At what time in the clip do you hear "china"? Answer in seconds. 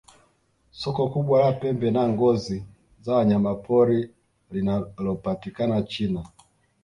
5.83-6.21